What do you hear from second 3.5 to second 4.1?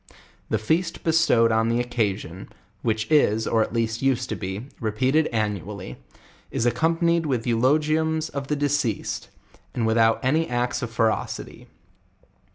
at least